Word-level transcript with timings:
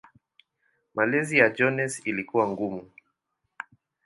Malezi 0.95 1.37
ya 1.37 1.49
Jones 1.49 2.01
ilikuwa 2.05 2.47
ngumu. 2.47 2.89